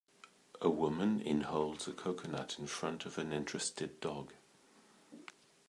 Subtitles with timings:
[0.61, 4.33] A woman in holds a coconut in front of an interested dog.